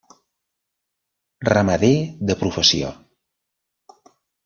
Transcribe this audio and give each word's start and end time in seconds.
Ramader 1.53 1.93
de 2.33 2.39
professió. 2.43 2.93